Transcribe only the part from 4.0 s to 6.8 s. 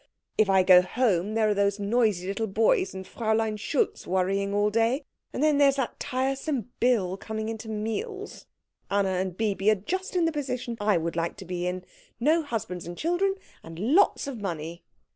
worrying all day, and then there's that tiresome